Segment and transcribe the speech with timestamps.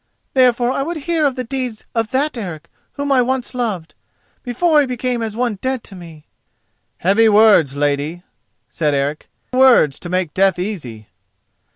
[0.33, 3.93] Therefore I would hear of the deeds of that Eric whom once I loved,
[4.41, 6.25] before he became as one dead to me."
[6.97, 8.23] "Heavy words, lady,"
[8.67, 11.05] said Eric—"words to make death easy."